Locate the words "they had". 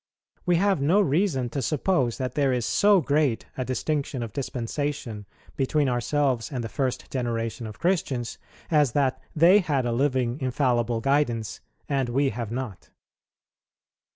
9.35-9.85